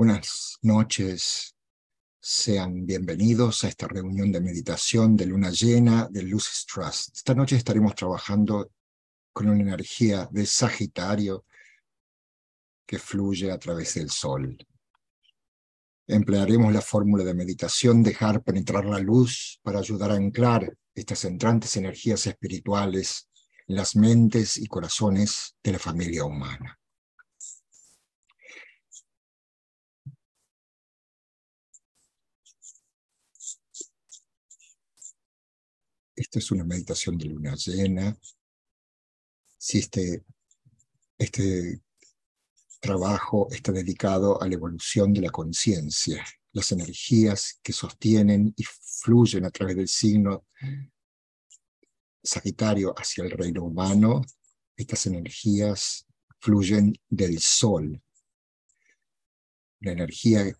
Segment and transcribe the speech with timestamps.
[0.00, 1.54] Buenas noches,
[2.18, 7.16] sean bienvenidos a esta reunión de meditación de luna llena de Lucis Trust.
[7.16, 8.70] Esta noche estaremos trabajando
[9.30, 11.44] con una energía de Sagitario
[12.86, 14.56] que fluye a través del Sol.
[16.06, 21.76] Emplearemos la fórmula de meditación, dejar penetrar la luz para ayudar a anclar estas entrantes
[21.76, 23.28] energías espirituales
[23.66, 26.79] en las mentes y corazones de la familia humana.
[36.20, 38.14] Esta es una meditación de luna llena.
[39.56, 40.22] Si este,
[41.16, 41.80] este
[42.78, 49.46] trabajo está dedicado a la evolución de la conciencia, las energías que sostienen y fluyen
[49.46, 50.46] a través del signo
[52.22, 54.20] Sagitario hacia el reino humano,
[54.76, 56.06] estas energías
[56.38, 57.98] fluyen del sol.
[59.80, 60.54] La energía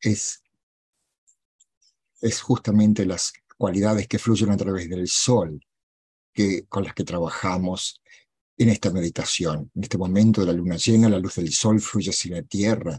[0.00, 0.43] es
[2.24, 5.60] es justamente las cualidades que fluyen a través del sol
[6.32, 8.00] que, con las que trabajamos
[8.56, 9.70] en esta meditación.
[9.74, 12.98] En este momento de la luna llena, la luz del sol fluye hacia la tierra,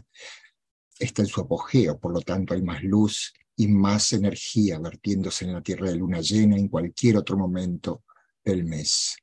[0.96, 5.54] está en su apogeo, por lo tanto hay más luz y más energía vertiéndose en
[5.54, 8.04] la tierra de luna llena en cualquier otro momento
[8.44, 9.16] del mes.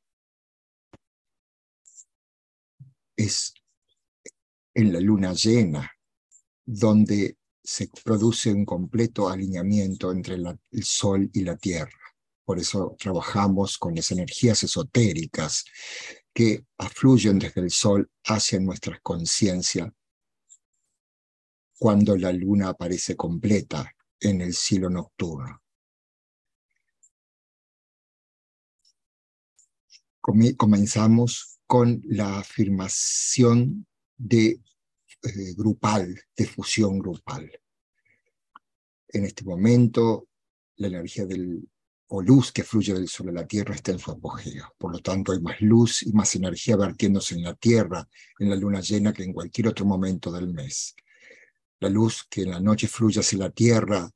[3.16, 3.54] Es
[4.74, 5.90] en la luna llena
[6.66, 11.98] donde se produce un completo alineamiento entre el Sol y la Tierra.
[12.44, 15.64] Por eso trabajamos con las energías esotéricas
[16.34, 19.90] que afluyen desde el Sol hacia nuestra conciencia
[21.78, 25.62] cuando la luna aparece completa en el cielo nocturno.
[30.20, 34.60] Comenzamos con la afirmación de
[35.24, 37.50] eh, grupal, de fusión grupal.
[39.08, 40.28] En este momento,
[40.76, 41.68] la energía del,
[42.08, 44.74] o luz que fluye del Sol a la Tierra está en su apogeo.
[44.78, 48.06] Por lo tanto, hay más luz y más energía vertiéndose en la Tierra,
[48.38, 50.94] en la luna llena, que en cualquier otro momento del mes.
[51.80, 54.10] La luz que en la noche fluye hacia la Tierra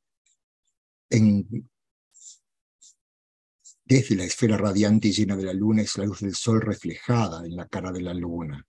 [3.84, 7.46] desde la esfera radiante y llena de la luna es la luz del Sol reflejada
[7.46, 8.64] en la cara de la luna.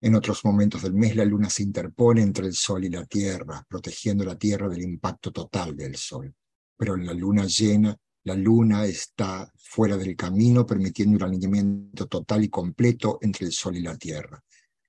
[0.00, 3.64] En otros momentos del mes la luna se interpone entre el Sol y la Tierra,
[3.68, 6.32] protegiendo la Tierra del impacto total del Sol.
[6.76, 12.44] Pero en la luna llena, la luna está fuera del camino, permitiendo un alineamiento total
[12.44, 14.40] y completo entre el Sol y la Tierra.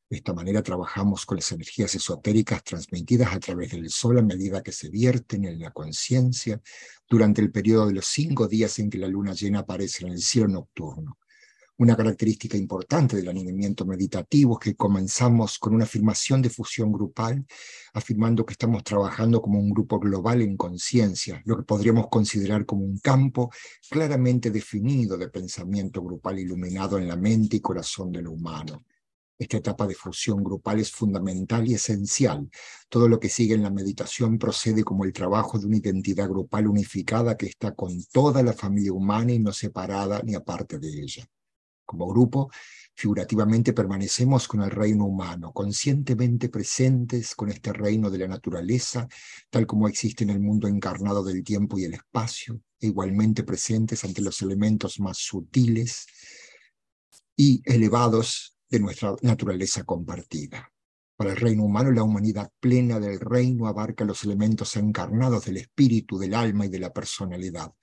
[0.07, 4.61] De esta manera trabajamos con las energías esotéricas transmitidas a través del Sol a medida
[4.61, 6.61] que se vierten en la conciencia
[7.07, 10.19] durante el periodo de los cinco días en que la luna llena aparece en el
[10.19, 11.18] cielo nocturno
[11.79, 17.45] una característica importante del alineamiento meditativo es que comenzamos con una afirmación de fusión grupal,
[17.93, 22.83] afirmando que estamos trabajando como un grupo global en conciencia, lo que podríamos considerar como
[22.83, 23.49] un campo
[23.89, 28.83] claramente definido de pensamiento grupal iluminado en la mente y corazón del humano.
[29.37, 32.49] Esta etapa de fusión grupal es fundamental y esencial.
[32.89, 36.67] Todo lo que sigue en la meditación procede como el trabajo de una identidad grupal
[36.67, 41.29] unificada que está con toda la familia humana y no separada ni aparte de ella.
[41.89, 42.51] Como grupo,
[42.93, 49.07] figurativamente permanecemos con el reino humano, conscientemente presentes con este reino de la naturaleza,
[49.49, 54.03] tal como existe en el mundo encarnado del tiempo y el espacio, e igualmente presentes
[54.03, 56.05] ante los elementos más sutiles
[57.35, 60.71] y elevados de nuestra naturaleza compartida.
[61.19, 66.17] Para el reino humano, la humanidad plena del reino abarca los elementos encarnados del espíritu,
[66.17, 67.73] del alma y de la personalidad.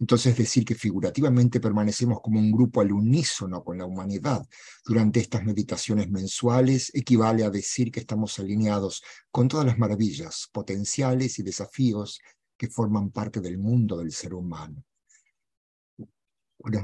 [0.00, 4.44] Entonces, decir que figurativamente permanecemos como un grupo al unísono con la humanidad
[4.84, 11.38] durante estas meditaciones mensuales equivale a decir que estamos alineados con todas las maravillas, potenciales
[11.38, 12.18] y desafíos
[12.56, 14.82] que forman parte del mundo del ser humano.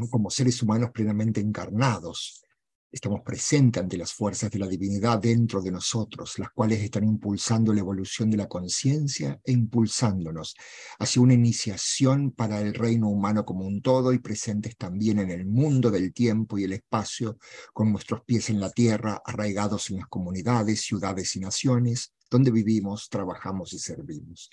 [0.08, 2.45] Como seres humanos plenamente encarnados,
[2.90, 7.72] Estamos presentes ante las fuerzas de la divinidad dentro de nosotros, las cuales están impulsando
[7.74, 10.54] la evolución de la conciencia e impulsándonos
[10.98, 15.44] hacia una iniciación para el reino humano como un todo y presentes también en el
[15.44, 17.38] mundo del tiempo y el espacio,
[17.72, 23.08] con nuestros pies en la tierra, arraigados en las comunidades, ciudades y naciones, donde vivimos,
[23.08, 24.48] trabajamos y servimos.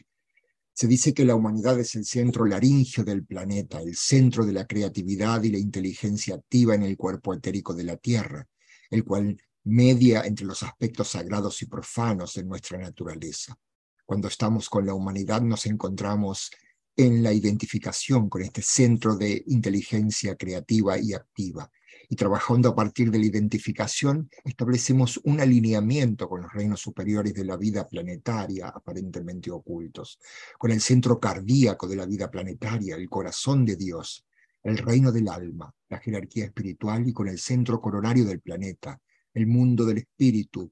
[0.74, 4.66] Se dice que la humanidad es el centro laringio del planeta, el centro de la
[4.66, 8.48] creatividad y la inteligencia activa en el cuerpo etérico de la Tierra,
[8.90, 13.56] el cual media entre los aspectos sagrados y profanos de nuestra naturaleza.
[14.04, 16.50] Cuando estamos con la humanidad nos encontramos
[16.96, 21.72] en la identificación con este centro de inteligencia creativa y activa.
[22.14, 27.44] Y trabajando a partir de la identificación, establecemos un alineamiento con los reinos superiores de
[27.44, 30.20] la vida planetaria, aparentemente ocultos,
[30.60, 34.28] con el centro cardíaco de la vida planetaria, el corazón de Dios,
[34.62, 39.02] el reino del alma, la jerarquía espiritual y con el centro coronario del planeta,
[39.34, 40.72] el mundo del espíritu,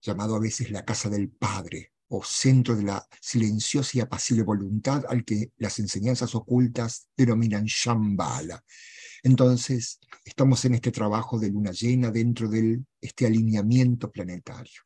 [0.00, 5.04] llamado a veces la casa del Padre, o centro de la silenciosa y apacible voluntad
[5.06, 8.64] al que las enseñanzas ocultas denominan Shambhala.
[9.22, 14.82] Entonces, estamos en este trabajo de luna llena dentro de este alineamiento planetario.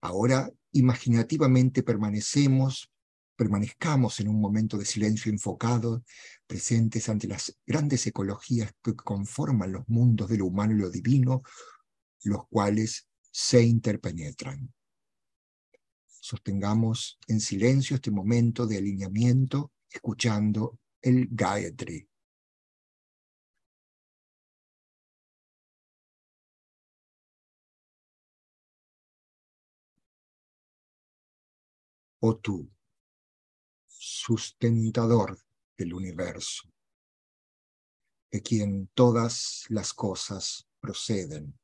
[0.00, 2.90] Ahora, imaginativamente permanecemos,
[3.36, 6.02] permanezcamos en un momento de silencio enfocado,
[6.46, 11.42] presentes ante las grandes ecologías que conforman los mundos de lo humano y lo divino,
[12.22, 14.72] los cuales se interpenetran
[16.20, 22.09] sostengamos en silencio este momento de alineamiento, escuchando el Gayatri.
[32.22, 32.70] Oh tú,
[33.86, 35.38] sustentador
[35.78, 36.70] del universo,
[38.30, 41.58] de quien todas las cosas proceden,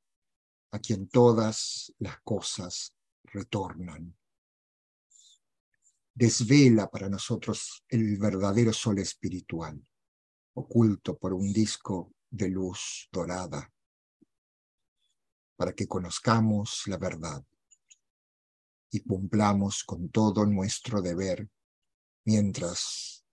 [0.71, 4.17] a quien todas las cosas retornan.
[6.15, 9.87] Desvela para nosotros el verdadero sol espiritual,
[10.55, 13.71] oculto por un disco de luz dorada,
[15.55, 17.45] para que conozcamos la verdad
[18.91, 21.49] y cumplamos con todo nuestro deber
[22.25, 23.25] mientras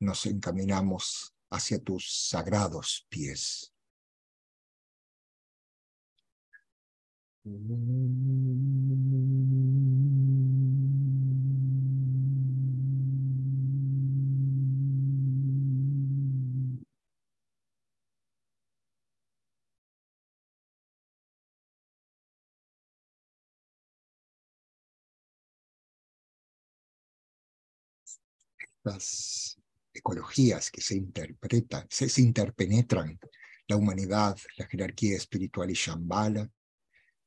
[0.00, 3.72] nos encaminamos hacia tus sagrados pies.
[29.92, 33.18] Ecologías que se interpretan, se, se, interpenetran,
[33.66, 36.50] la humanidad, la jerarquía espiritual y Shambhala,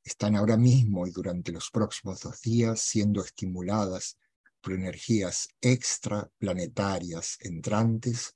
[0.03, 4.17] están ahora mismo y durante los próximos dos días siendo estimuladas
[4.61, 8.35] por energías extraplanetarias entrantes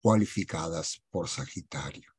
[0.00, 2.12] cualificadas por Sagitario.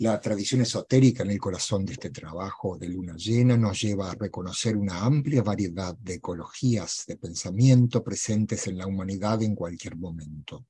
[0.00, 4.14] La tradición esotérica en el corazón de este trabajo de luna llena nos lleva a
[4.14, 10.64] reconocer una amplia variedad de ecologías de pensamiento presentes en la humanidad en cualquier momento.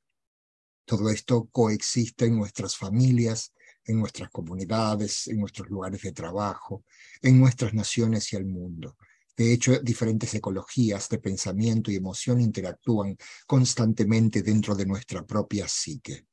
[0.87, 3.53] Todo esto coexiste en nuestras familias,
[3.85, 6.85] en nuestras comunidades, en nuestros lugares de trabajo,
[7.21, 8.97] en nuestras naciones y el mundo.
[9.37, 13.15] De hecho, diferentes ecologías de pensamiento y emoción interactúan
[13.47, 16.28] constantemente dentro de nuestra propia psique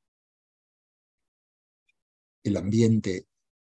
[2.46, 3.28] el ambiente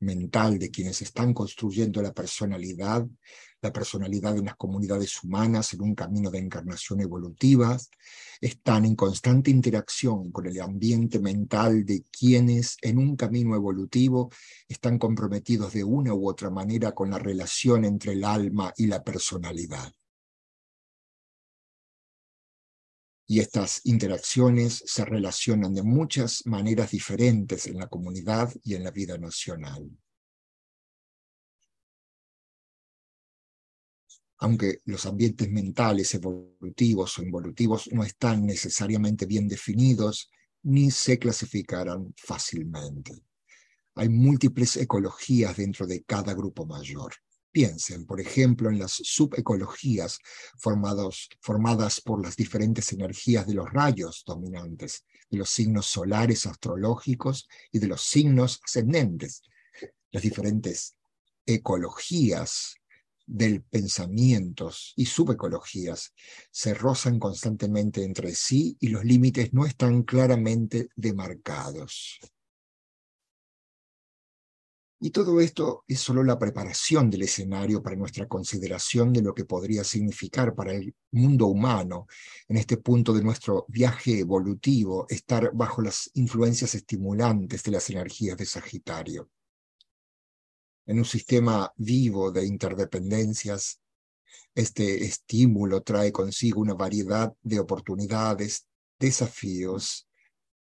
[0.01, 3.07] mental de quienes están construyendo la personalidad,
[3.63, 7.79] la personalidad en las comunidades humanas en un camino de encarnación evolutiva,
[8.41, 14.31] están en constante interacción con el ambiente mental de quienes en un camino evolutivo
[14.69, 19.03] están comprometidos de una u otra manera con la relación entre el alma y la
[19.03, 19.93] personalidad.
[23.27, 28.91] Y estas interacciones se relacionan de muchas maneras diferentes en la comunidad y en la
[28.91, 29.91] vida nacional.
[34.39, 40.31] Aunque los ambientes mentales evolutivos o involutivos no están necesariamente bien definidos,
[40.63, 43.25] ni se clasificarán fácilmente.
[43.95, 47.15] Hay múltiples ecologías dentro de cada grupo mayor.
[47.57, 50.19] Piensen, por ejemplo, en las subecologías
[50.59, 57.79] formadas por las diferentes energías de los rayos dominantes, de los signos solares astrológicos y
[57.79, 59.41] de los signos ascendentes.
[60.11, 60.97] Las diferentes
[61.47, 62.75] ecologías
[63.27, 66.13] del pensamiento y subecologías
[66.51, 72.21] se rozan constantemente entre sí y los límites no están claramente demarcados.
[74.99, 79.45] Y todo esto es solo la preparación del escenario para nuestra consideración de lo que
[79.45, 82.07] podría significar para el mundo humano,
[82.49, 88.39] en este punto de nuestro viaje evolutivo, estar bajo las influencias estimulantes de las energías
[88.39, 89.31] de Sagitario.
[90.87, 93.79] En un sistema vivo de interdependencias,
[94.55, 98.67] este estímulo trae consigo una variedad de oportunidades,
[98.99, 100.09] desafíos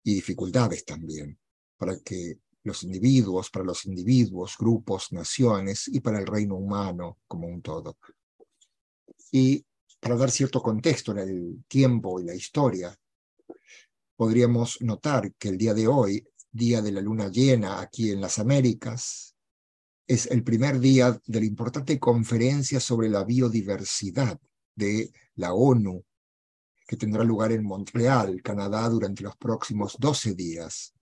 [0.03, 1.39] y dificultades también,
[1.77, 7.47] para que los individuos, para los individuos, grupos, naciones y para el reino humano como
[7.47, 7.97] un todo.
[9.33, 9.65] Y
[10.01, 12.97] para dar cierto contexto en el tiempo y la historia,
[14.17, 18.39] podríamos notar que el día de hoy, día de la luna llena aquí en las
[18.39, 19.35] Américas,
[20.07, 24.41] es el primer día de la importante conferencia sobre la biodiversidad
[24.75, 26.03] de la ONU,
[26.87, 30.95] que tendrá lugar en Montreal, Canadá, durante los próximos 12 días.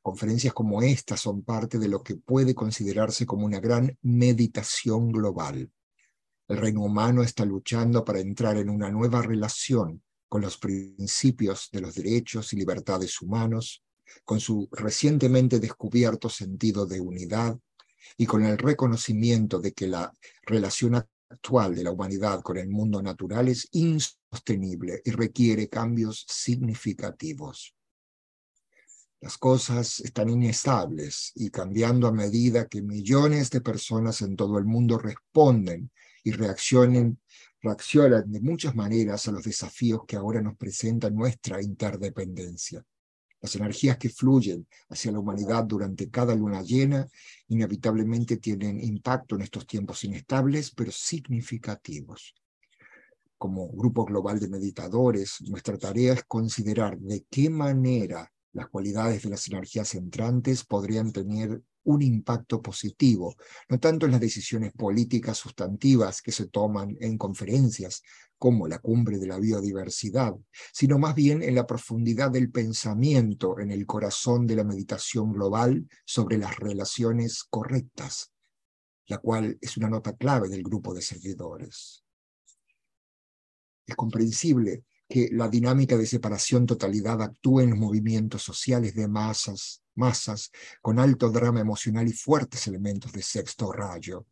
[0.00, 5.70] Conferencias como esta son parte de lo que puede considerarse como una gran meditación global.
[6.48, 11.80] El reino humano está luchando para entrar en una nueva relación con los principios de
[11.80, 13.82] los derechos y libertades humanos,
[14.24, 17.58] con su recientemente descubierto sentido de unidad
[18.16, 23.02] y con el reconocimiento de que la relación actual de la humanidad con el mundo
[23.02, 27.74] natural es insostenible y requiere cambios significativos.
[29.22, 34.64] Las cosas están inestables y cambiando a medida que millones de personas en todo el
[34.64, 35.92] mundo responden
[36.24, 37.20] y reaccionen,
[37.60, 42.84] reaccionan de muchas maneras a los desafíos que ahora nos presenta nuestra interdependencia.
[43.40, 47.06] Las energías que fluyen hacia la humanidad durante cada luna llena
[47.46, 52.34] inevitablemente tienen impacto en estos tiempos inestables, pero significativos.
[53.38, 59.30] Como grupo global de meditadores, nuestra tarea es considerar de qué manera las cualidades de
[59.30, 63.34] las energías entrantes podrían tener un impacto positivo,
[63.68, 68.02] no tanto en las decisiones políticas sustantivas que se toman en conferencias
[68.38, 70.34] como la cumbre de la biodiversidad,
[70.72, 75.88] sino más bien en la profundidad del pensamiento en el corazón de la meditación global
[76.04, 78.32] sobre las relaciones correctas,
[79.06, 82.04] la cual es una nota clave del grupo de servidores.
[83.86, 90.50] Es comprensible que la dinámica de separación-totalidad actúe en los movimientos sociales de masas, masas
[90.80, 94.24] con alto drama emocional y fuertes elementos de sexto rayo.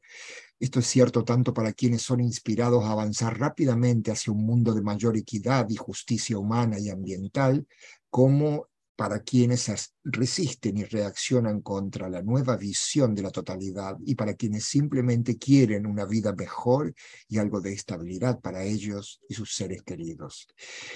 [0.59, 4.81] Esto es cierto tanto para quienes son inspirados a avanzar rápidamente hacia un mundo de
[4.81, 7.67] mayor equidad y justicia humana y ambiental,
[8.09, 8.70] como
[9.01, 9.73] para quienes
[10.05, 15.87] resisten y reaccionan contra la nueva visión de la totalidad y para quienes simplemente quieren
[15.87, 16.93] una vida mejor
[17.27, 20.47] y algo de estabilidad para ellos y sus seres queridos.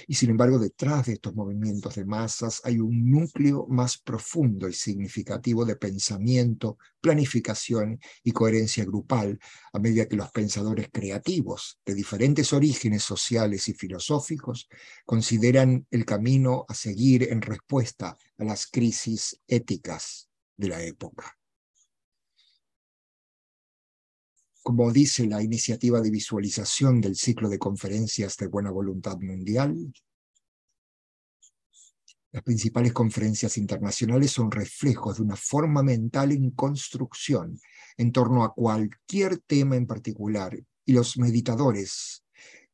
[0.07, 4.73] Y sin embargo, detrás de estos movimientos de masas hay un núcleo más profundo y
[4.73, 9.39] significativo de pensamiento, planificación y coherencia grupal,
[9.73, 14.69] a medida que los pensadores creativos de diferentes orígenes sociales y filosóficos
[15.05, 21.37] consideran el camino a seguir en respuesta a las crisis éticas de la época.
[24.61, 29.93] Como dice la iniciativa de visualización del ciclo de conferencias de buena voluntad mundial,
[32.31, 37.57] las principales conferencias internacionales son reflejos de una forma mental en construcción
[37.95, 42.25] en torno a cualquier tema en particular y los meditadores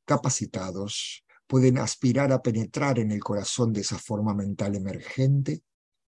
[0.05, 5.61] capacitados pueden aspirar a penetrar en el corazón de esa forma mental emergente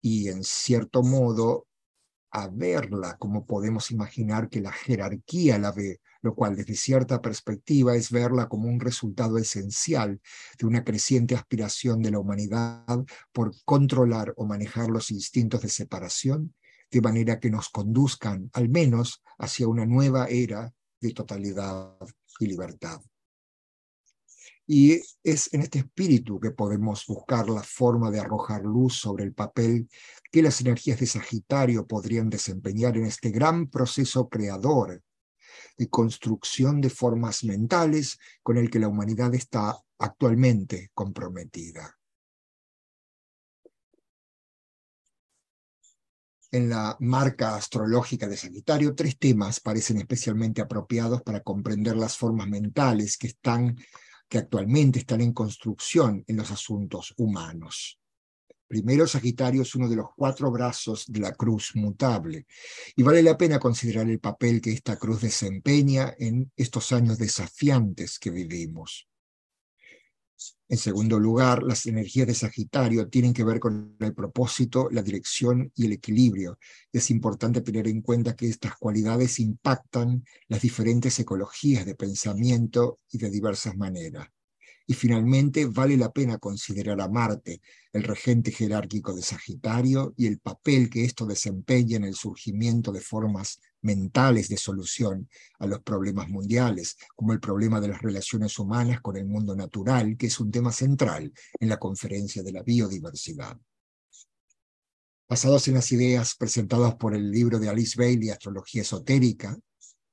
[0.02, 1.68] y en cierto modo
[2.32, 7.96] a verla como podemos imaginar que la jerarquía la ve, lo cual desde cierta perspectiva
[7.96, 10.20] es verla como un resultado esencial
[10.58, 16.54] de una creciente aspiración de la humanidad por controlar o manejar los instintos de separación,
[16.90, 21.96] de manera que nos conduzcan al menos hacia una nueva era de totalidad
[22.38, 23.00] y libertad.
[24.66, 29.34] Y es en este espíritu que podemos buscar la forma de arrojar luz sobre el
[29.34, 29.88] papel
[30.30, 35.02] que las energías de Sagitario podrían desempeñar en este gran proceso creador
[35.76, 41.98] de construcción de formas mentales con el que la humanidad está actualmente comprometida.
[46.50, 52.46] En la marca astrológica de Sagitario, tres temas parecen especialmente apropiados para comprender las formas
[52.46, 53.74] mentales que están
[54.32, 58.00] que actualmente están en construcción en los asuntos humanos.
[58.66, 62.46] Primero, Sagitario es uno de los cuatro brazos de la cruz mutable,
[62.96, 68.18] y vale la pena considerar el papel que esta cruz desempeña en estos años desafiantes
[68.18, 69.06] que vivimos.
[70.68, 75.70] En segundo lugar, las energías de Sagitario tienen que ver con el propósito, la dirección
[75.74, 76.58] y el equilibrio.
[76.92, 83.18] Es importante tener en cuenta que estas cualidades impactan las diferentes ecologías de pensamiento y
[83.18, 84.28] de diversas maneras.
[84.86, 87.60] Y finalmente, vale la pena considerar a Marte,
[87.92, 93.00] el regente jerárquico de Sagitario, y el papel que esto desempeña en el surgimiento de
[93.00, 99.00] formas mentales de solución a los problemas mundiales, como el problema de las relaciones humanas
[99.00, 103.58] con el mundo natural, que es un tema central en la conferencia de la biodiversidad.
[105.28, 109.58] Basados en las ideas presentadas por el libro de Alice Bailey, Astrología Esotérica,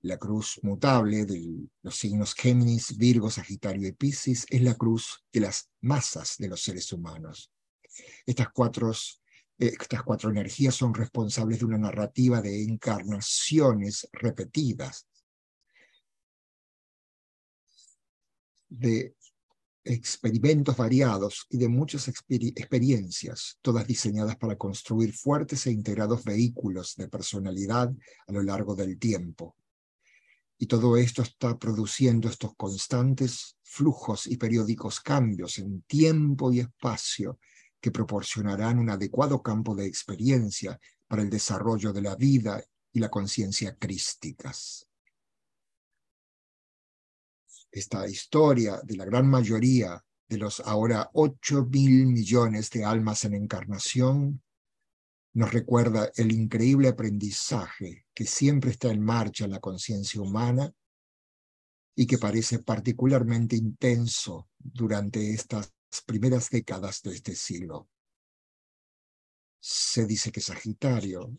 [0.01, 5.41] La cruz mutable de los signos Géminis, Virgo, Sagitario y Piscis es la cruz de
[5.41, 7.51] las masas de los seres humanos.
[8.25, 8.93] Estas cuatro,
[9.59, 15.05] estas cuatro energías son responsables de una narrativa de encarnaciones repetidas,
[18.69, 19.15] de
[19.83, 27.09] experimentos variados y de muchas experiencias, todas diseñadas para construir fuertes e integrados vehículos de
[27.09, 27.91] personalidad
[28.27, 29.57] a lo largo del tiempo.
[30.57, 37.39] Y todo esto está produciendo estos constantes flujos y periódicos cambios en tiempo y espacio
[37.81, 43.09] que proporcionarán un adecuado campo de experiencia para el desarrollo de la vida y la
[43.09, 44.88] conciencia crísticas.
[47.71, 53.33] Esta historia de la gran mayoría de los ahora 8 mil millones de almas en
[53.36, 54.41] encarnación
[55.33, 60.74] nos recuerda el increíble aprendizaje que siempre está en marcha en la conciencia humana
[61.95, 65.71] y que parece particularmente intenso durante estas
[66.05, 67.89] primeras décadas de este siglo.
[69.60, 71.38] Se dice que Sagitario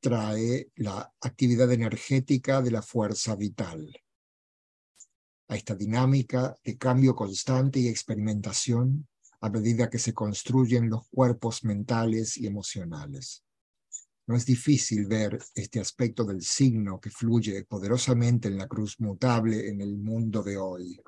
[0.00, 3.94] trae la actividad energética de la fuerza vital.
[5.48, 9.06] A esta dinámica de cambio constante y experimentación
[9.40, 13.44] a medida que se construyen los cuerpos mentales y emocionales.
[14.26, 19.68] No es difícil ver este aspecto del signo que fluye poderosamente en la cruz mutable
[19.68, 21.00] en el mundo de hoy.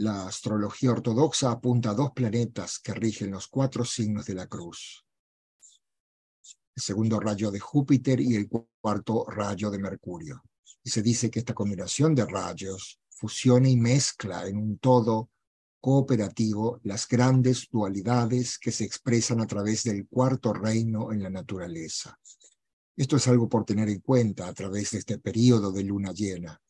[0.00, 5.04] La astrología ortodoxa apunta a dos planetas que rigen los cuatro signos de la cruz.
[6.76, 10.44] El segundo rayo de Júpiter y el cuarto rayo de Mercurio.
[10.84, 15.30] Y se dice que esta combinación de rayos fusiona y mezcla en un todo
[15.80, 22.16] cooperativo las grandes dualidades que se expresan a través del cuarto reino en la naturaleza.
[22.96, 26.62] Esto es algo por tener en cuenta a través de este periodo de luna llena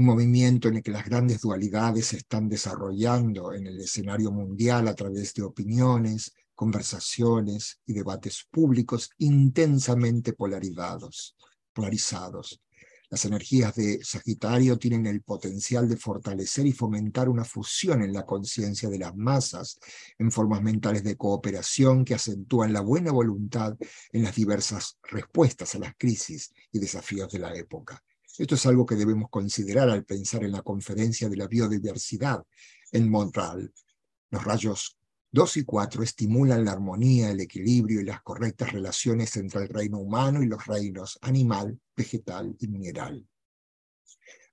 [0.00, 4.88] un movimiento en el que las grandes dualidades se están desarrollando en el escenario mundial
[4.88, 11.36] a través de opiniones, conversaciones y debates públicos intensamente polarizados.
[11.74, 12.62] polarizados.
[13.10, 18.24] Las energías de Sagitario tienen el potencial de fortalecer y fomentar una fusión en la
[18.24, 19.78] conciencia de las masas
[20.18, 23.76] en formas mentales de cooperación que acentúan la buena voluntad
[24.12, 28.02] en las diversas respuestas a las crisis y desafíos de la época.
[28.38, 32.42] Esto es algo que debemos considerar al pensar en la conferencia de la biodiversidad
[32.92, 33.72] en Montreal.
[34.30, 34.96] Los rayos
[35.32, 39.98] 2 y 4 estimulan la armonía, el equilibrio y las correctas relaciones entre el reino
[39.98, 43.26] humano y los reinos animal, vegetal y mineral.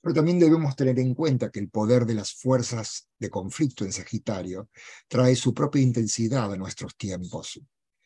[0.01, 3.91] Pero también debemos tener en cuenta que el poder de las fuerzas de conflicto en
[3.91, 4.69] Sagitario
[5.07, 7.59] trae su propia intensidad a nuestros tiempos,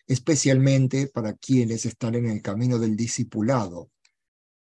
[0.07, 3.91] especialmente para quienes están en el camino del discipulado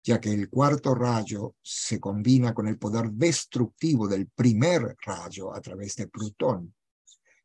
[0.02, 5.60] ya que el cuarto rayo se combina con el poder destructivo del primer rayo a
[5.60, 6.74] través de Plutón.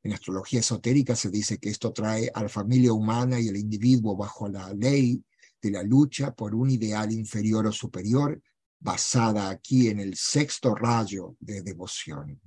[0.04, 4.16] En astrología esotérica se dice que esto trae a la familia humana y el individuo
[4.16, 5.24] bajo la ley
[5.62, 8.40] de la lucha por un ideal inferior o superior,
[8.80, 12.40] basada aquí en el sexto rayo de devoción.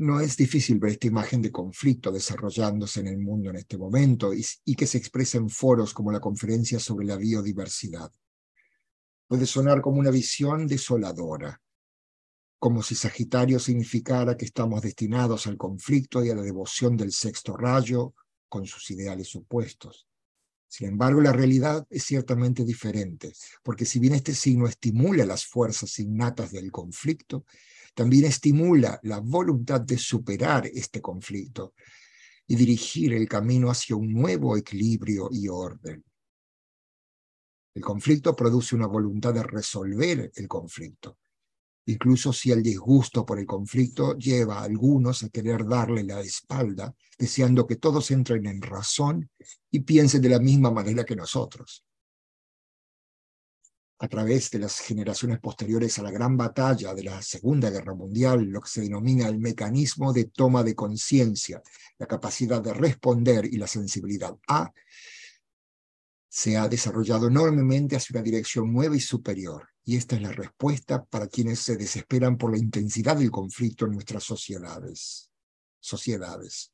[0.00, 4.32] No es difícil ver esta imagen de conflicto desarrollándose en el mundo en este momento
[4.32, 8.10] y, que se expresa en foros como la conferencia sobre la biodiversidad.
[9.28, 11.60] Puede sonar como una visión desoladora,
[12.58, 17.54] como si Sagitario significara que estamos destinados al conflicto y a la devoción del sexto
[17.54, 18.14] rayo
[18.48, 20.08] con sus ideales opuestos.
[20.66, 25.98] Sin embargo, la realidad es ciertamente diferente, porque si bien este signo estimula las fuerzas
[25.98, 27.44] innatas del conflicto,
[28.00, 31.74] también estimula la voluntad de superar este conflicto
[32.46, 36.02] y dirigir el camino hacia un nuevo equilibrio y orden.
[37.74, 41.18] El conflicto produce una voluntad de resolver el conflicto,
[41.84, 46.94] incluso si el disgusto por el conflicto lleva a algunos a querer darle la espalda,
[47.18, 49.28] deseando que todos entren en razón
[49.70, 51.84] y piensen de la misma manera que nosotros
[54.02, 58.44] a través de las generaciones posteriores a la gran batalla de la Segunda Guerra Mundial,
[58.44, 61.62] lo que se denomina el mecanismo de toma de conciencia,
[61.98, 64.72] la capacidad de responder y la sensibilidad a,
[66.30, 69.68] se ha desarrollado enormemente hacia una dirección nueva y superior.
[69.84, 73.92] Y esta es la respuesta para quienes se desesperan por la intensidad del conflicto en
[73.92, 75.28] nuestras sociedades.
[75.78, 76.72] sociedades.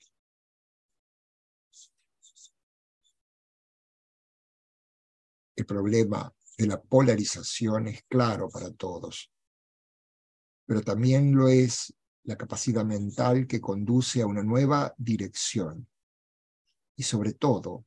[5.56, 9.30] El problema de la polarización es claro para todos,
[10.66, 15.88] pero también lo es la capacidad mental que conduce a una nueva dirección
[16.96, 17.84] y sobre todo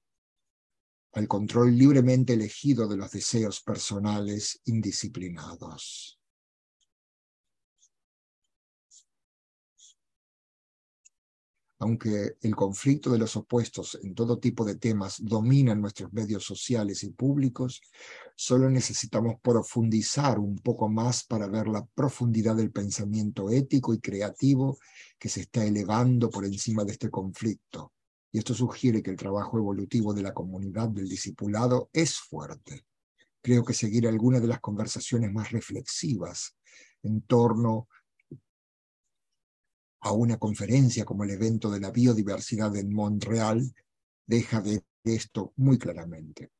[1.13, 6.18] al control libremente elegido de los deseos personales indisciplinados.
[11.79, 17.03] Aunque el conflicto de los opuestos en todo tipo de temas domina nuestros medios sociales
[17.03, 17.81] y públicos,
[18.35, 24.77] solo necesitamos profundizar un poco más para ver la profundidad del pensamiento ético y creativo
[25.17, 27.93] que se está elevando por encima de este conflicto.
[28.31, 32.85] Y esto sugiere que el trabajo evolutivo de la comunidad del discipulado es fuerte.
[33.41, 36.57] Creo que seguir algunas de las conversaciones más reflexivas
[37.03, 37.98] en torno a
[40.07, 43.73] una conferencia como el evento de la biodiversidad en Montreal
[44.25, 46.51] deja ver esto muy claramente.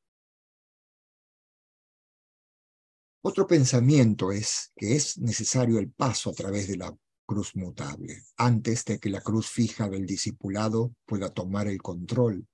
[3.22, 8.84] Otro pensamiento es que es necesario el paso a través de la cruz mutable, antes
[8.84, 12.46] de que la cruz fija del discipulado pueda tomar el control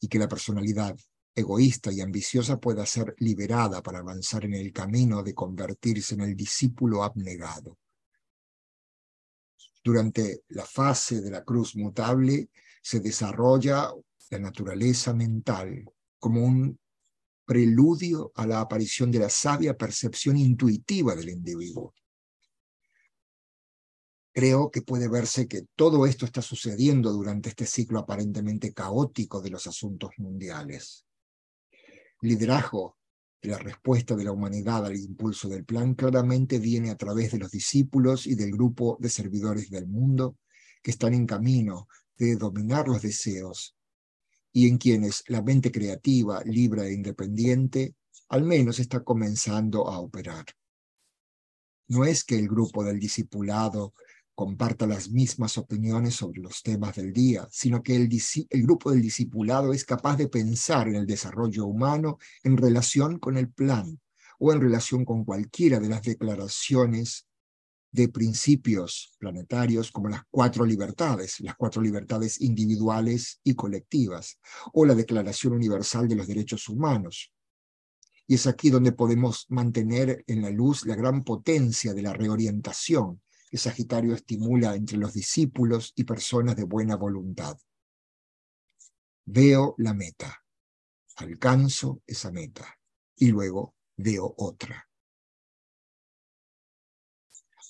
[0.00, 0.96] y que la personalidad
[1.34, 6.36] egoísta y ambiciosa pueda ser liberada para avanzar en el camino de convertirse en el
[6.36, 7.78] discípulo abnegado
[9.84, 12.48] durante la fase de la cruz mutable
[12.82, 13.92] se desarrolla
[14.30, 15.84] la naturaleza mental
[16.18, 16.78] como un
[17.44, 21.94] preludio a la aparición de la sabia percepción intuitiva del individuo.
[24.32, 29.50] Creo que puede verse que todo esto está sucediendo durante este ciclo aparentemente caótico de
[29.50, 31.04] los asuntos mundiales.
[32.22, 32.96] Liderazgo
[33.44, 37.50] la respuesta de la humanidad al impulso del plan claramente viene a través de los
[37.50, 40.38] discípulos y del grupo de servidores del mundo
[40.82, 43.76] que están en camino de dominar los deseos
[44.52, 47.94] y en quienes la mente creativa, libre e independiente
[48.28, 50.46] al menos está comenzando a operar.
[51.88, 53.94] No es que el grupo del discipulado
[54.34, 58.08] comparta las mismas opiniones sobre los temas del día, sino que el,
[58.50, 63.36] el, grupo del discipulado es capaz de pensar en el desarrollo humano en relación con
[63.36, 64.00] el plan
[64.38, 67.26] o en relación con cualquiera de las declaraciones
[67.92, 74.40] de principios planetarios como las cuatro libertades, las cuatro libertades individuales y colectivas,
[74.72, 77.32] o la Declaración Universal de los Derechos Humanos.
[78.26, 83.22] Y es aquí donde podemos mantener en la luz la gran potencia de la reorientación
[83.58, 87.56] Sagitario estimula entre los discípulos y personas de buena voluntad.
[89.26, 90.44] Veo la meta,
[91.16, 92.66] alcanzo esa meta
[93.16, 94.88] y luego veo otra.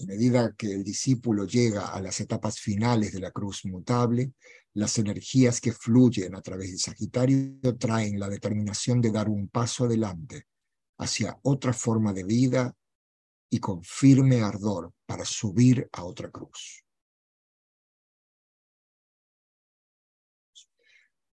[0.01, 4.33] A medida que el discípulo llega a las etapas finales de la cruz mutable,
[4.73, 9.85] las energías que fluyen a través de Sagitario traen la determinación de dar un paso
[9.85, 10.49] adelante
[10.99, 12.77] hacia otra forma de vida
[13.51, 16.85] y con firme ardor para subir a otra cruz.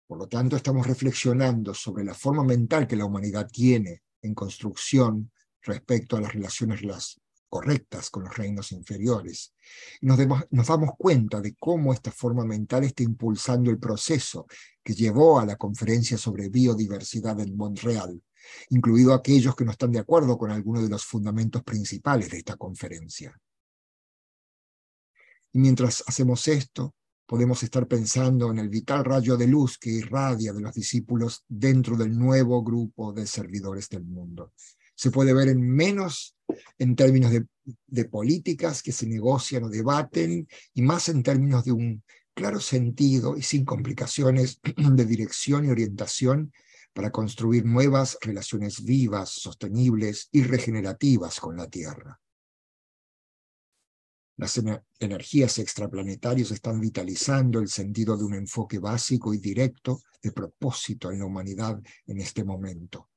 [0.07, 5.31] Por lo tanto, estamos reflexionando sobre la forma mental que la humanidad tiene en construcción
[5.61, 9.53] respecto a las relaciones las correctas con los reinos inferiores.
[10.01, 10.19] Y nos,
[10.51, 14.45] nos damos cuenta de cómo esta forma mental está impulsando el proceso
[14.83, 18.21] que llevó a la conferencia sobre biodiversidad en Montreal,
[18.69, 22.55] incluido aquellos que no están de acuerdo con algunos de los fundamentos principales de esta
[22.57, 23.39] conferencia.
[25.53, 26.93] Y mientras hacemos esto,
[27.25, 31.95] podemos estar pensando en el vital rayo de luz que irradia de los discípulos dentro
[31.95, 34.53] del nuevo grupo de servidores del mundo.
[34.95, 36.35] Se puede ver en menos
[36.77, 37.45] en términos de,
[37.87, 42.03] de políticas que se negocian o debaten y más en términos de un
[42.35, 46.53] claro sentido y sin complicaciones de dirección y orientación
[46.95, 52.17] para construir nuevas relaciones vivas, sostenibles y regenerativas con la Tierra.
[54.37, 54.61] Las
[54.99, 61.19] energías extraplanetarias están vitalizando el sentido de un enfoque básico y directo de propósito en
[61.19, 63.09] la humanidad en este momento.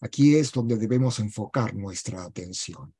[0.00, 2.94] Aquí es donde debemos enfocar nuestra atención,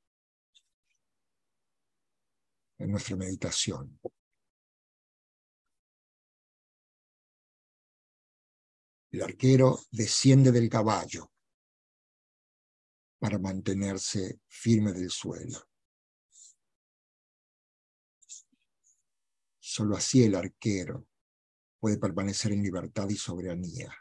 [2.79, 4.01] en nuestra meditación.
[9.13, 11.31] El arquero desciende del caballo
[13.19, 15.69] para mantenerse firme del suelo.
[19.61, 21.07] Solo así el arquero
[21.79, 23.95] puede permanecer en libertad y soberanía,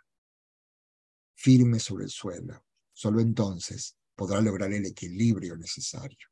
[1.36, 2.66] firme sobre el suelo.
[2.94, 6.31] Solo entonces podrá lograr el equilibrio necesario.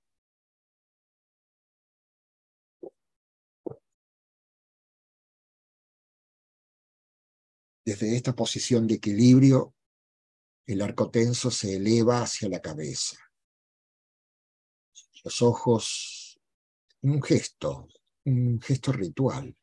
[7.90, 9.74] Desde esta posición de equilibrio,
[10.68, 13.18] el arco tenso se eleva hacia la cabeza.
[15.24, 16.40] Los ojos
[17.02, 17.88] un gesto,
[18.26, 19.58] un gesto ritual.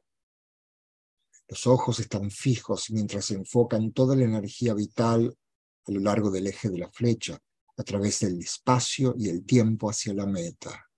[1.46, 5.38] Los ojos están fijos mientras se enfocan toda la energía vital
[5.86, 7.38] a lo largo del eje de la flecha,
[7.76, 10.90] a través del espacio y el tiempo hacia la meta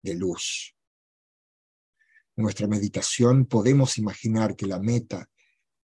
[0.00, 0.76] de luz.
[2.36, 5.28] En nuestra meditación podemos imaginar que la meta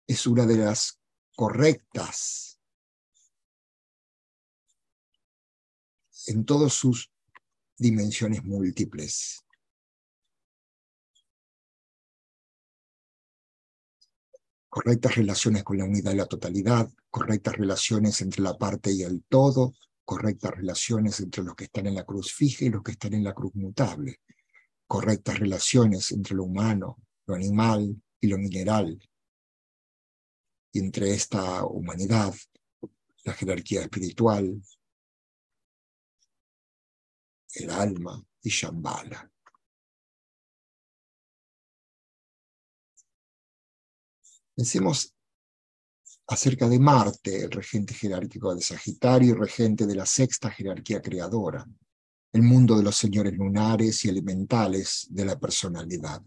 [0.08, 1.00] es una de las
[1.36, 2.60] correctas
[6.28, 7.12] en todas sus
[7.78, 9.46] dimensiones múltiples.
[14.76, 19.24] correctas relaciones con la unidad y la totalidad, correctas relaciones entre la parte y el
[19.24, 23.13] todo, correctas relaciones entre los que están en la cruz fija y los que están
[23.13, 24.20] en la cruz mutable,
[24.86, 29.00] correctas relaciones entre lo humano, lo animal y lo mineral,
[30.80, 32.34] entre esta humanidad,
[33.24, 34.62] la jerarquía espiritual,
[37.54, 39.32] el alma y Shambhala.
[44.56, 45.14] Pensemos
[46.28, 51.66] acerca de Marte, el regente jerárquico de Sagitario y regente de la sexta jerarquía creadora,
[52.32, 56.22] el mundo de los señores lunares y elementales de la personalidad.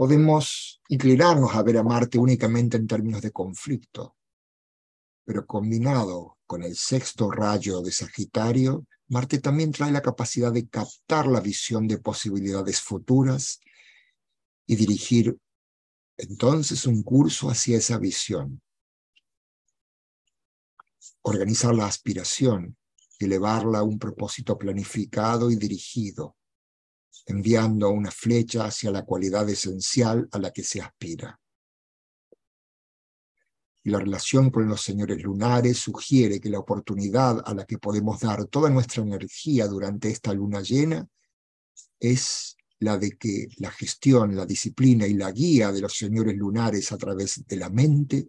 [0.00, 4.16] Podemos inclinarnos a ver a Marte únicamente en términos de conflicto,
[5.26, 11.26] pero combinado con el sexto rayo de Sagitario, Marte también trae la capacidad de captar
[11.26, 13.60] la visión de posibilidades futuras
[14.66, 15.36] y dirigir
[16.16, 18.62] entonces un curso hacia esa visión.
[21.20, 22.74] Organizar la aspiración
[23.18, 26.38] elevarla a un propósito planificado y dirigido,
[27.26, 31.38] enviando una flecha hacia la cualidad esencial a la que se aspira.
[33.82, 38.20] Y la relación con los señores lunares sugiere que la oportunidad a la que podemos
[38.20, 41.08] dar toda nuestra energía durante esta luna llena
[41.98, 46.92] es la de que la gestión, la disciplina y la guía de los señores lunares
[46.92, 48.28] a través de la mente,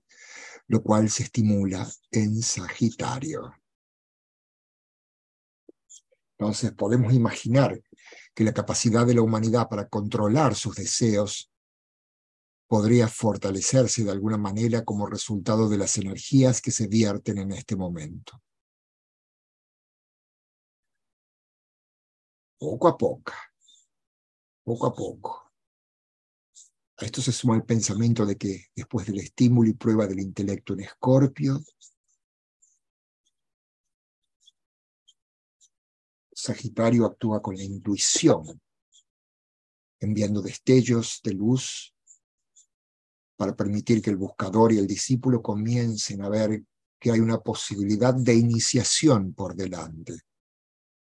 [0.67, 3.53] lo cual se estimula en Sagitario.
[6.37, 7.81] Entonces podemos imaginar
[8.33, 11.51] que la capacidad de la humanidad para controlar sus deseos
[12.67, 17.75] podría fortalecerse de alguna manera como resultado de las energías que se vierten en este
[17.75, 18.41] momento.
[22.57, 23.33] Poco a poco,
[24.63, 25.51] poco a poco.
[26.97, 30.73] A esto se suma el pensamiento de que después del estímulo y prueba del intelecto
[30.73, 31.59] en Escorpio,
[36.41, 38.59] Sagitario actúa con la intuición,
[39.99, 41.93] enviando destellos de luz
[43.35, 46.63] para permitir que el buscador y el discípulo comiencen a ver
[46.99, 50.21] que hay una posibilidad de iniciación por delante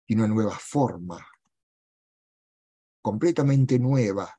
[0.07, 1.27] y una nueva forma
[3.03, 4.38] completamente nueva.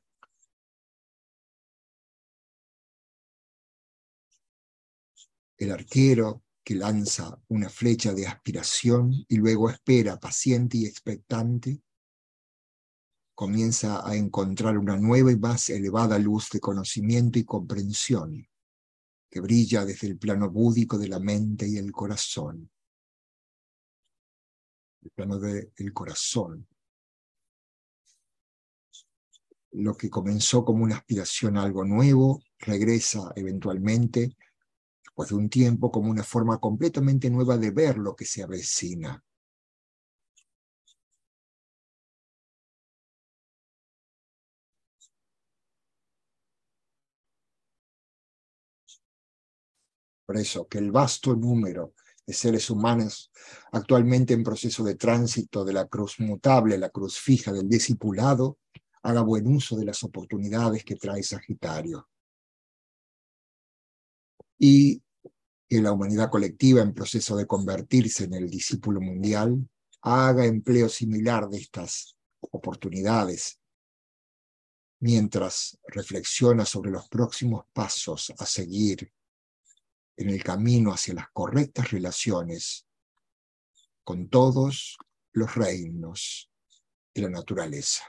[5.58, 11.80] El arquero que lanza una flecha de aspiración y luego espera paciente y expectante,
[13.36, 18.48] comienza a encontrar una nueva y más elevada luz de conocimiento y comprensión
[19.30, 22.68] que brilla desde el plano búdico de la mente y el corazón.
[25.02, 26.66] El plano del corazón,
[29.70, 34.36] lo que comenzó como una aspiración a algo nuevo regresa eventualmente,
[35.16, 39.24] después de un tiempo, como una forma completamente nueva de ver lo que se avecina.
[50.26, 51.94] Por eso, que el vasto número
[52.26, 53.30] de seres humanos
[53.72, 58.58] actualmente en proceso de tránsito de la cruz mutable, la cruz fija del discipulado,
[59.02, 62.06] haga buen uso de las oportunidades que trae Sagitario.
[64.58, 65.02] Y
[65.68, 69.68] que la humanidad colectiva en proceso de convertirse en el discípulo mundial
[70.02, 73.58] haga empleo similar de estas oportunidades
[75.00, 79.12] mientras reflexiona sobre los próximos pasos a seguir
[80.16, 82.86] en el camino hacia las correctas relaciones
[84.04, 84.96] con todos
[85.32, 86.50] los reinos
[87.14, 88.04] de la naturaleza.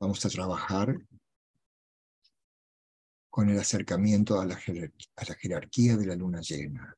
[0.00, 0.96] Vamos a trabajar
[3.30, 6.96] con el acercamiento a la, a la jerarquía de la luna llena.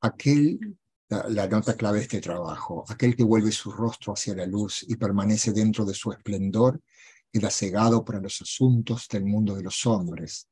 [0.00, 0.79] aquel
[1.10, 4.96] la, nota clave de este trabajo, aquel que vuelve su rostro hacia la luz y
[4.96, 6.80] permanece dentro de su esplendor,
[7.32, 10.48] queda cegado para los asuntos del mundo de los hombres,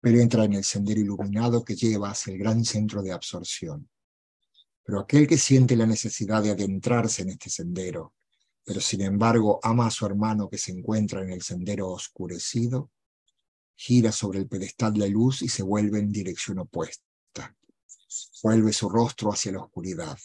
[0.00, 3.88] pero entra en el sendero iluminado que lleva hacia el gran centro de absorción.
[4.82, 8.14] Pero aquel que siente la necesidad de adentrarse en este sendero,
[8.64, 12.90] pero sin embargo ama a su hermano que se encuentra en el sendero oscurecido,
[13.74, 17.07] gira sobre el pedestal la luz y se vuelve en dirección opuesta.
[18.42, 20.18] Vuelve su rostro hacia la oscuridad.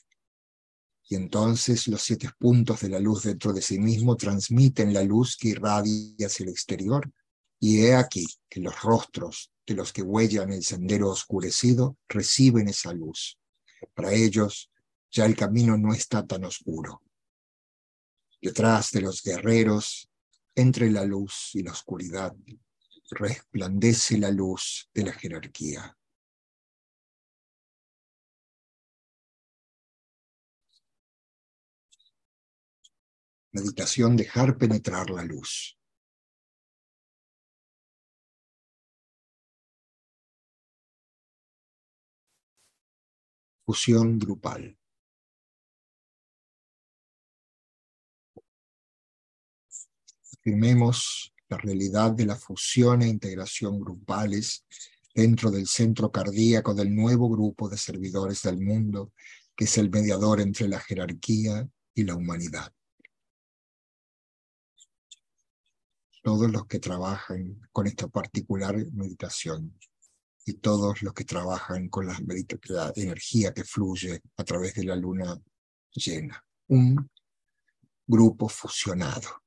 [1.10, 5.36] Y entonces los siete puntos de la luz dentro de sí mismo transmiten la luz
[5.38, 7.12] que irradia hacia el exterior.
[7.60, 12.94] Y he aquí que los rostros de los que huellan el sendero oscurecido reciben esa
[12.94, 13.38] luz.
[13.94, 14.72] Para ellos
[15.12, 17.02] ya el camino no está tan oscuro.
[18.42, 20.10] Detrás de los guerreros,
[20.56, 22.36] entre la luz y la oscuridad,
[23.12, 25.98] resplandece la luz de la jerarquía.
[33.54, 35.78] Meditación, dejar penetrar la luz.
[43.64, 44.76] Fusión grupal.
[50.32, 54.66] Afirmemos la realidad de la fusión e integración grupales
[55.14, 59.14] dentro del centro cardíaco del nuevo grupo de servidores del mundo,
[59.56, 62.74] que es el mediador entre la jerarquía y la humanidad.
[66.24, 69.78] Todos los que trabajan con esta particular meditación
[70.46, 72.18] y todos los que trabajan con la,
[72.70, 75.38] la energía que fluye a través de la luna
[75.92, 76.44] llena.
[76.68, 77.10] Un
[78.08, 79.44] grupo fusionado.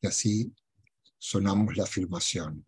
[0.00, 0.54] Y así
[1.18, 2.66] sonamos la afirmación.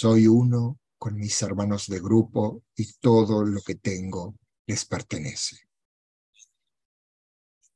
[0.00, 5.56] Soy uno con mis hermanos de grupo y todo lo que tengo les pertenece.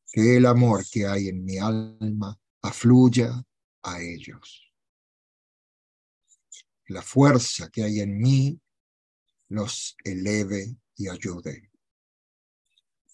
[0.07, 3.45] Que el amor que hay en mi alma afluya
[3.83, 4.73] a ellos.
[6.87, 8.61] La fuerza que hay en mí
[9.49, 11.73] los eleve y ayude.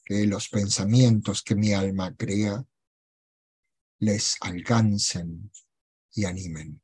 [0.05, 2.63] Que los pensamientos que mi alma crea
[4.01, 5.51] les alcancen
[6.13, 6.83] y animen.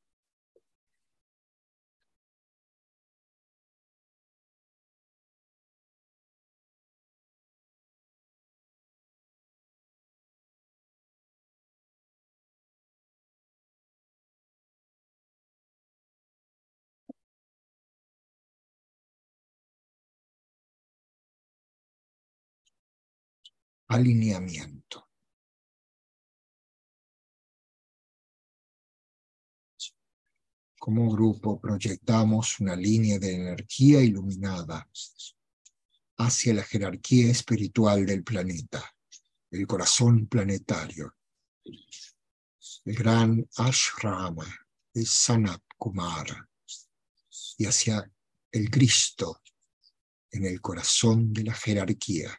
[23.89, 25.09] Alineamiento.
[30.79, 34.89] Como grupo proyectamos una línea de energía iluminada
[36.19, 38.95] hacia la jerarquía espiritual del planeta,
[39.51, 41.17] el corazón planetario,
[41.65, 44.47] el gran ashrama
[44.93, 46.49] de Sanat Kumara
[47.57, 48.11] y hacia
[48.53, 49.41] el Cristo
[50.31, 52.39] en el corazón de la jerarquía.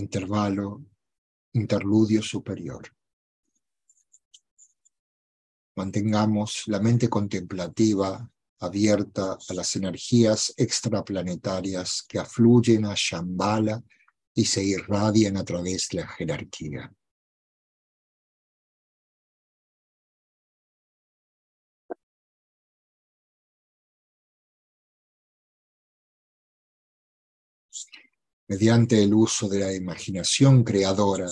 [0.00, 0.84] Intervalo,
[1.52, 2.88] interludio superior.
[5.76, 8.28] Mantengamos la mente contemplativa
[8.58, 13.82] abierta a las energías extraplanetarias que afluyen a Shambhala
[14.34, 16.92] y se irradian a través de la jerarquía.
[28.50, 31.30] Mediante el uso de la imaginación creadora,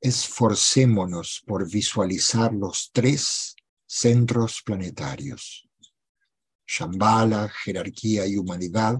[0.00, 3.54] esforcémonos por visualizar los tres
[3.86, 5.68] centros planetarios.
[6.66, 8.98] Shambhala, jerarquía y humanidad,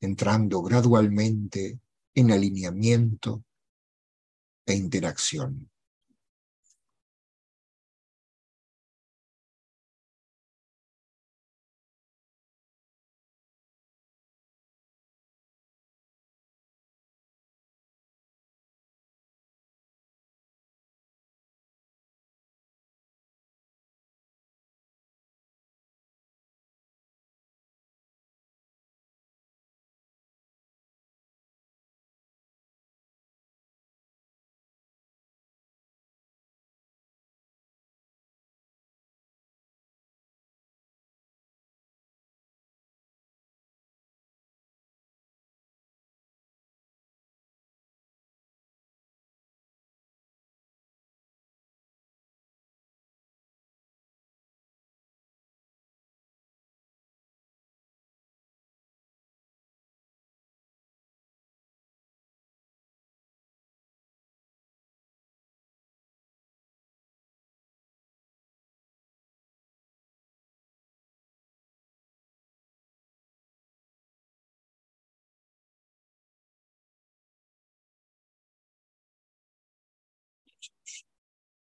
[0.00, 1.78] entrando gradualmente
[2.16, 3.44] en alineamiento
[4.66, 5.71] e interacción.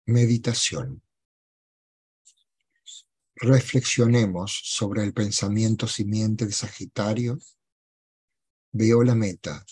[0.06, 1.02] Meditación.
[3.36, 7.40] Reflexionemos sobre el pensamiento simiente de Sagitario.
[8.72, 9.66] Veo la meta,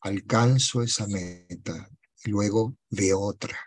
[0.00, 1.90] alcanzo esa meta
[2.24, 3.58] y luego veo otra.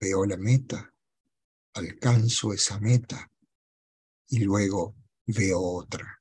[0.00, 0.94] Veo la meta,
[1.74, 3.30] alcanzo esa meta
[4.28, 4.94] y luego
[5.26, 6.20] veo otra.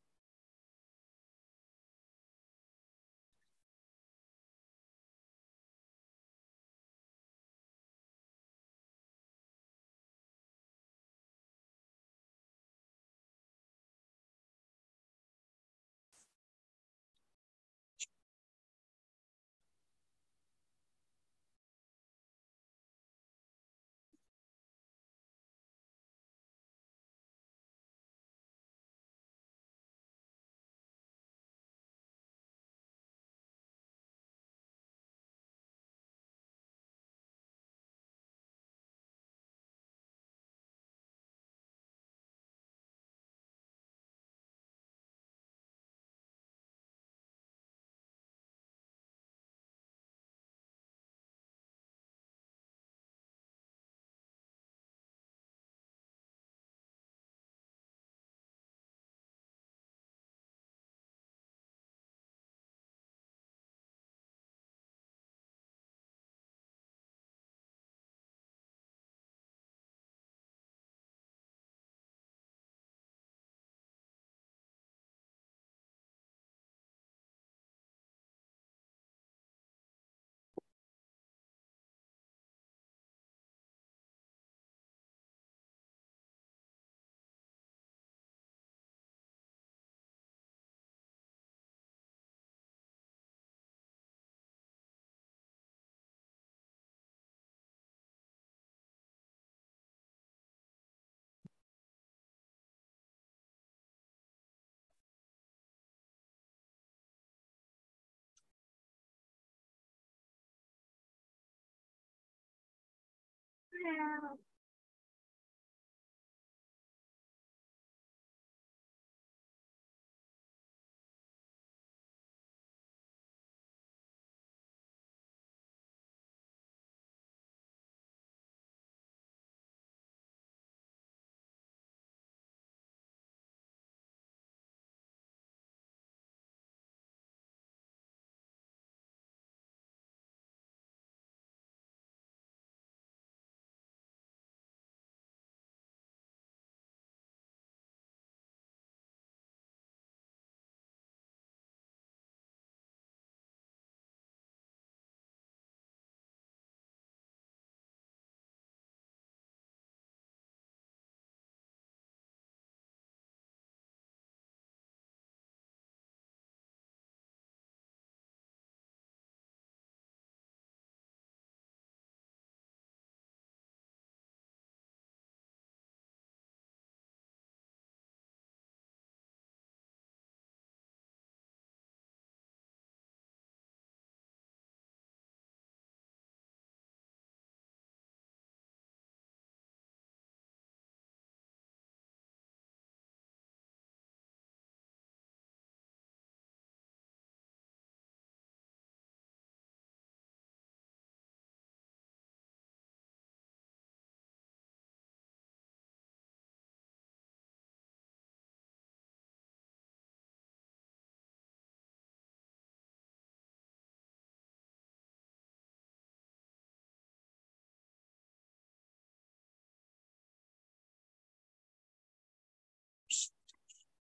[113.86, 114.40] Wow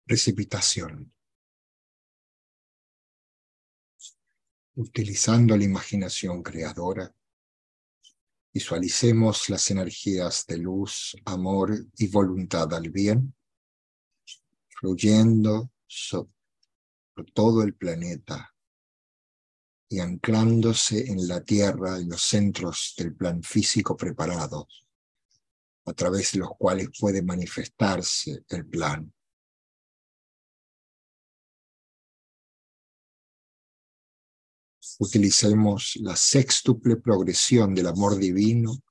[0.10, 1.14] precipitación.
[4.74, 7.16] Utilizando la imaginación creadora,
[8.51, 13.36] visualicemos las energías de luz, amor y voluntad al bien,
[14.80, 16.32] fluyendo sobre
[17.32, 18.55] todo el planeta
[19.89, 24.68] y anclándose en la Tierra, en los centros del plan físico preparado,
[25.86, 29.14] a través de los cuales puede manifestarse el plan.
[35.02, 38.84] Utilicemos la sextuple progresión del amor divino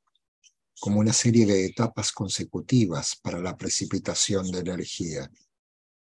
[0.80, 5.30] como una serie de etapas consecutivas para la precipitación de energía.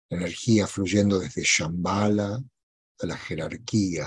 [0.09, 2.41] Energía fluyendo desde Shambhala
[2.99, 4.05] a la jerarquía,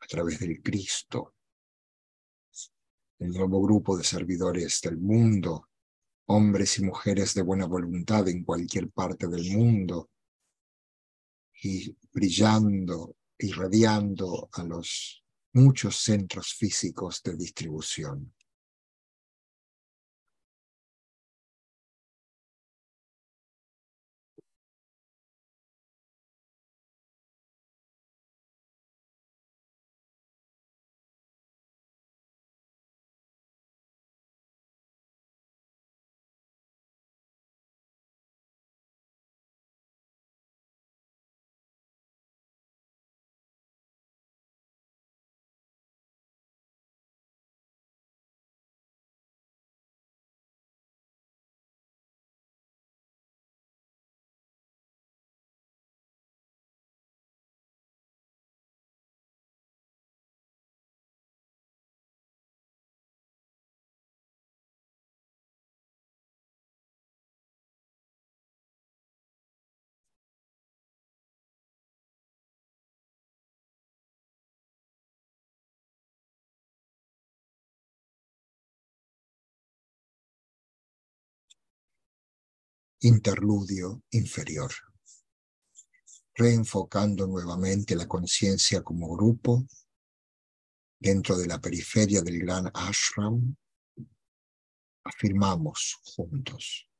[0.00, 1.36] a través del Cristo,
[3.20, 5.68] el nuevo grupo de servidores del mundo,
[6.26, 10.10] hombres y mujeres de buena voluntad en cualquier parte del mundo,
[11.62, 15.22] y brillando, irradiando a los
[15.52, 18.32] muchos centros físicos de distribución.
[83.04, 84.70] Interludio inferior.
[86.34, 89.66] Reenfocando nuevamente la conciencia como grupo
[91.00, 93.56] dentro de la periferia del gran ashram,
[95.02, 96.91] afirmamos juntos.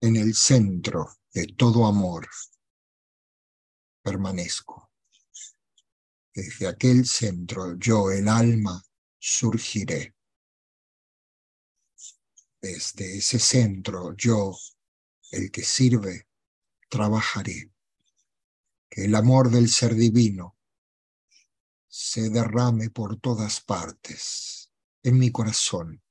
[0.00, 2.28] En el centro de todo amor
[4.02, 4.90] permanezco.
[6.34, 8.82] Desde aquel centro yo, el alma,
[9.18, 10.14] surgiré.
[12.60, 14.56] Desde ese centro yo,
[15.32, 16.28] el que sirve,
[16.88, 17.72] trabajaré.
[18.88, 20.56] Que el amor del ser divino
[21.88, 24.72] se derrame por todas partes,
[25.02, 26.02] en mi corazón,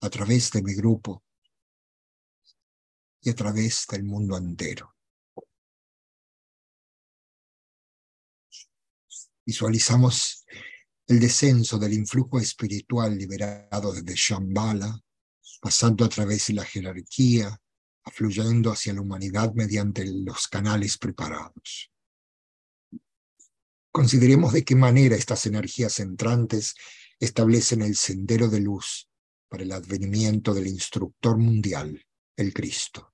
[0.00, 1.23] a través de mi grupo,
[3.24, 4.94] y a través del mundo entero.
[9.46, 10.44] Visualizamos
[11.06, 15.00] el descenso del influjo espiritual liberado desde Shambhala,
[15.60, 17.58] pasando a través de la jerarquía,
[18.04, 21.90] afluyendo hacia la humanidad mediante los canales preparados.
[23.90, 26.74] Consideremos de qué manera estas energías entrantes
[27.18, 29.08] establecen el sendero de luz
[29.48, 32.04] para el advenimiento del instructor mundial,
[32.36, 33.13] el Cristo.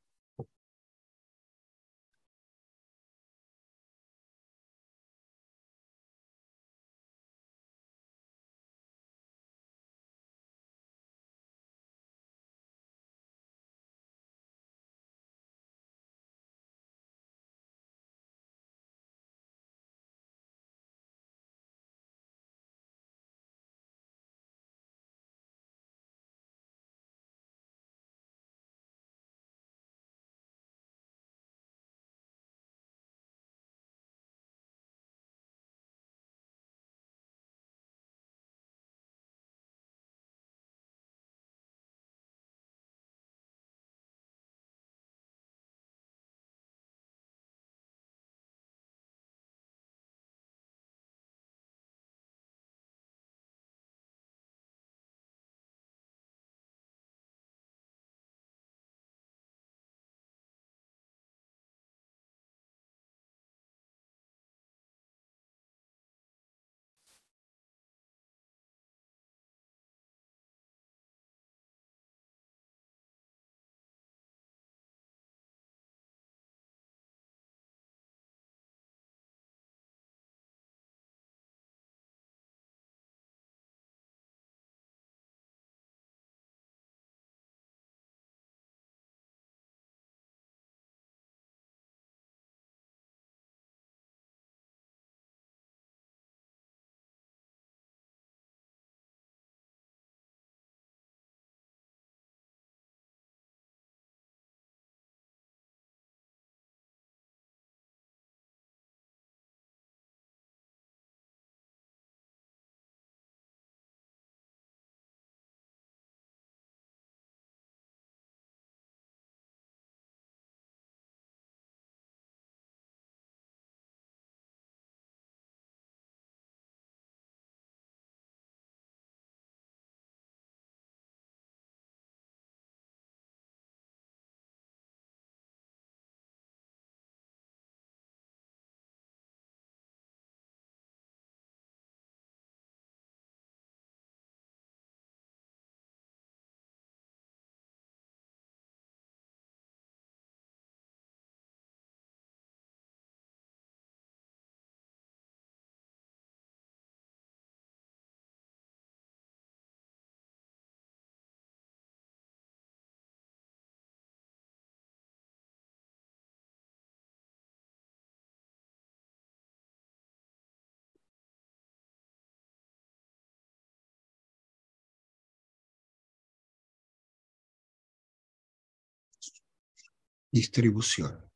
[180.32, 181.28] Distribución.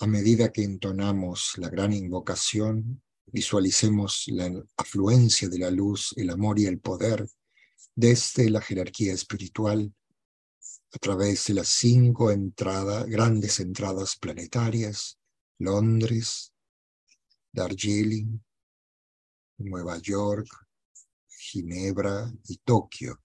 [0.00, 6.58] A medida que entonamos la gran invocación, visualicemos la afluencia de la luz, el amor
[6.58, 7.26] y el poder
[7.94, 9.94] desde la jerarquía espiritual
[10.92, 15.18] a través de las cinco entradas, grandes entradas planetarias,
[15.58, 16.52] Londres,
[17.52, 18.38] Darjeeling,
[19.58, 20.48] Nueva York,
[21.28, 23.22] Ginebra y Tokio,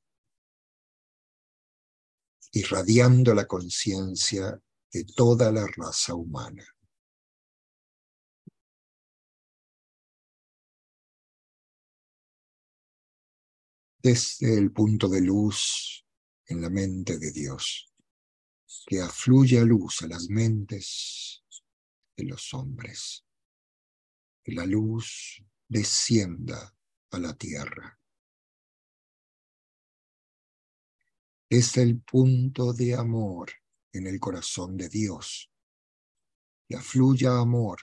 [2.60, 4.60] irradiando la conciencia
[4.92, 6.66] de toda la raza humana.
[14.02, 16.06] Desde el punto de luz
[16.46, 17.92] en la mente de Dios,
[18.86, 21.44] que afluye a luz a las mentes
[22.16, 23.26] de los hombres.
[24.44, 26.74] Que la luz descienda
[27.12, 28.00] a la tierra.
[31.50, 33.52] Es el punto de amor
[33.94, 35.50] en el corazón de Dios.
[36.68, 37.80] Que afluya amor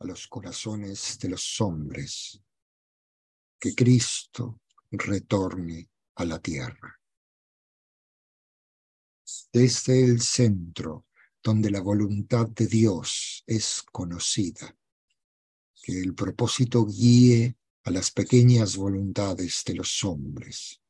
[0.00, 2.42] a los corazones de los hombres.
[3.60, 6.98] Que Cristo retorne a la tierra
[9.52, 11.06] desde el centro
[11.42, 14.76] donde la voluntad de Dios es conocida,
[15.82, 20.80] que el propósito guíe a las pequeñas voluntades de los hombres,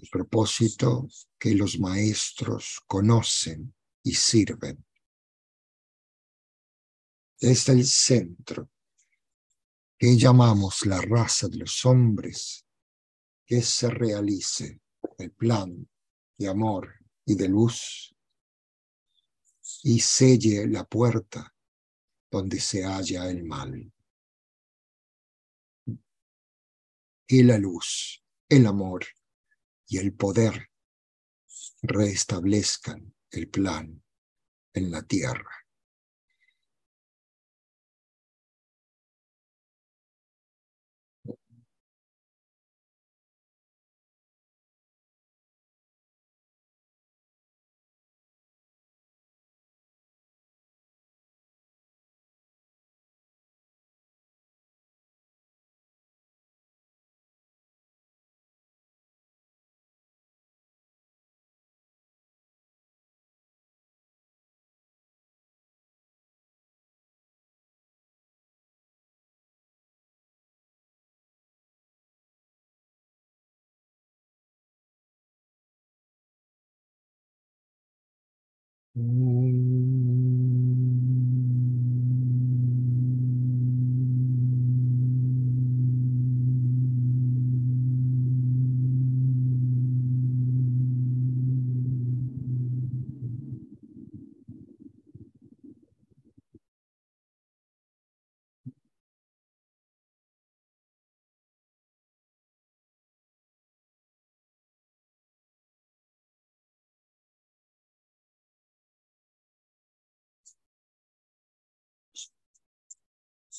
[0.00, 4.84] el propósito que los maestros conocen y sirven.
[7.38, 8.70] Desde el centro,
[9.98, 12.64] que llamamos la raza de los hombres,
[13.44, 14.80] que se realice
[15.18, 15.88] el plan
[16.38, 16.94] de amor
[17.26, 18.14] y de luz
[19.82, 21.54] y selle la puerta
[22.30, 23.92] donde se halla el mal.
[27.26, 29.04] Y la luz, el amor
[29.90, 30.70] y el poder
[31.82, 34.02] restablezcan el plan
[34.72, 35.59] en la tierra.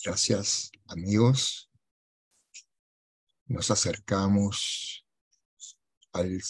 [0.04, 1.70] Gracias, amigos.
[3.46, 5.06] Nos acercamos
[6.14, 6.42] al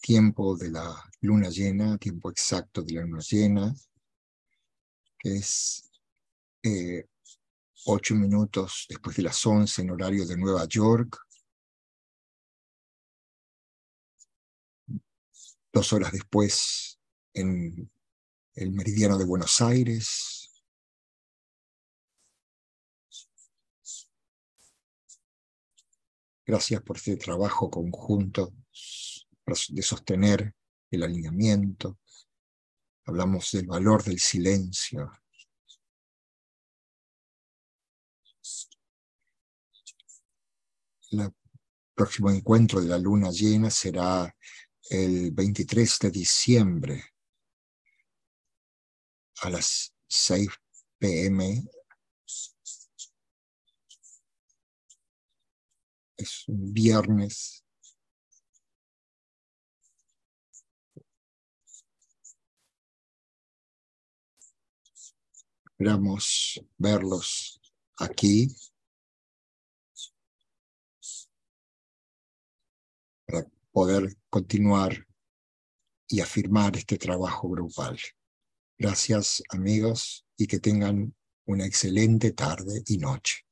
[0.00, 3.72] tiempo de la luna llena, tiempo exacto de la luna llena,
[5.16, 5.88] que es
[6.64, 7.06] eh,
[7.86, 11.18] ocho minutos después de las once en horario de Nueva York,
[15.72, 16.98] dos horas después
[17.32, 17.88] en
[18.54, 20.37] el meridiano de Buenos Aires,
[26.48, 28.54] Gracias por este trabajo conjunto
[29.68, 30.54] de sostener
[30.90, 31.98] el alineamiento.
[33.04, 35.12] Hablamos del valor del silencio.
[41.10, 41.30] El
[41.94, 44.34] próximo encuentro de la luna llena será
[44.88, 47.04] el 23 de diciembre
[49.42, 50.48] a las 6
[50.96, 51.68] pm
[56.18, 57.64] es un viernes.
[65.64, 67.60] Esperamos verlos
[67.98, 68.48] aquí
[73.26, 75.06] para poder continuar
[76.08, 77.96] y afirmar este trabajo grupal.
[78.76, 81.14] Gracias amigos y que tengan
[81.46, 83.47] una excelente tarde y noche.